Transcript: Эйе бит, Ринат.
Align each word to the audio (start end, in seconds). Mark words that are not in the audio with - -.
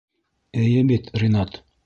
Эйе 0.61 0.81
бит, 0.93 1.13
Ринат. 1.25 1.63